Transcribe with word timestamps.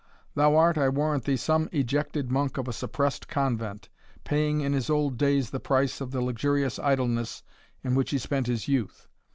Thou 0.33 0.55
art, 0.55 0.79
I 0.79 0.89
warrant 0.89 1.25
thee, 1.25 1.37
some 1.37 1.69
ejected 1.71 2.31
monk 2.31 2.57
of 2.57 2.67
a 2.67 2.73
suppressed 2.73 3.27
convent, 3.27 3.87
paying 4.23 4.61
in 4.61 4.73
his 4.73 4.89
old 4.89 5.15
days 5.15 5.51
the 5.51 5.59
price 5.59 6.01
of 6.01 6.09
the 6.09 6.21
luxurious 6.21 6.79
idleness 6.79 7.43
in 7.83 7.93
which 7.93 8.09
he 8.09 8.17
spent 8.17 8.47
his 8.47 8.67
youth. 8.67 9.07